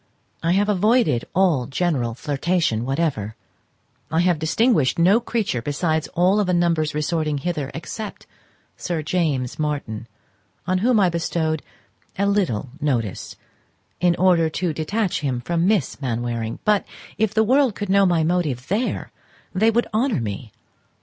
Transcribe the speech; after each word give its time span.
I 0.41 0.53
have 0.53 0.67
avoided 0.67 1.25
all 1.35 1.67
general 1.67 2.15
flirtation 2.15 2.85
whatever; 2.85 3.35
I 4.09 4.21
have 4.21 4.39
distinguished 4.39 4.97
no 4.97 5.19
creature 5.19 5.61
besides, 5.61 6.07
of 6.07 6.13
all 6.15 6.43
the 6.43 6.55
numbers 6.55 6.95
resorting 6.95 7.37
hither, 7.37 7.69
except 7.75 8.25
Sir 8.75 9.03
James 9.03 9.59
Martin, 9.59 10.07
on 10.65 10.79
whom 10.79 10.99
I 10.99 11.09
bestowed 11.09 11.61
a 12.17 12.25
little 12.25 12.69
notice, 12.81 13.35
in 13.99 14.15
order 14.15 14.49
to 14.49 14.73
detach 14.73 15.19
him 15.19 15.39
from 15.39 15.67
Miss 15.67 16.01
Mainwaring; 16.01 16.57
but, 16.65 16.83
if 17.19 17.35
the 17.35 17.43
world 17.43 17.75
could 17.75 17.87
know 17.89 18.07
my 18.07 18.23
motive 18.23 18.69
there 18.69 19.11
they 19.53 19.69
would 19.69 19.85
honour 19.93 20.19
me. 20.19 20.51